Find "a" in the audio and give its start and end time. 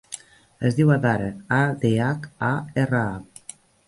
1.57-1.59, 2.47-2.49, 3.11-3.55